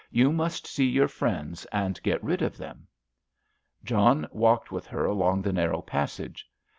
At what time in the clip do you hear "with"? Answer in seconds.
4.71-4.87